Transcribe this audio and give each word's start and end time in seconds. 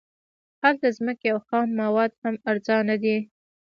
هلته 0.63 0.87
ځمکې 0.97 1.27
او 1.33 1.39
خام 1.47 1.67
مواد 1.81 2.11
هم 2.21 2.35
ارزانه 2.49 2.95
دي 3.03 3.17